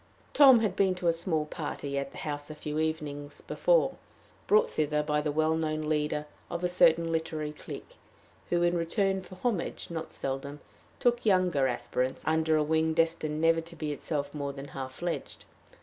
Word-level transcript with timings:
Tom 0.33 0.61
had 0.61 0.75
been 0.75 0.95
to 0.95 1.07
a 1.09 1.13
small 1.13 1.45
party 1.45 1.95
at 1.95 2.09
the 2.11 2.17
house 2.17 2.49
a 2.49 2.55
few 2.55 2.79
evenings 2.79 3.39
before, 3.41 3.97
brought 4.47 4.67
thither 4.67 5.03
by 5.03 5.21
the 5.21 5.31
well 5.31 5.53
known 5.55 5.87
leader 5.87 6.25
of 6.49 6.63
a 6.63 6.67
certain 6.67 7.11
literary 7.11 7.51
clique, 7.51 7.97
who, 8.49 8.63
in 8.63 8.75
return 8.75 9.21
for 9.21 9.35
homage, 9.35 9.89
not 9.91 10.11
seldom, 10.11 10.59
took 10.99 11.23
younger 11.23 11.67
aspirants 11.67 12.23
under 12.25 12.55
a 12.55 12.63
wing 12.63 12.95
destined 12.95 13.39
never 13.39 13.61
to 13.61 13.75
be 13.75 13.91
itself 13.93 14.33
more 14.33 14.51
than 14.53 14.69
half 14.69 14.93
fledged. 14.93 15.45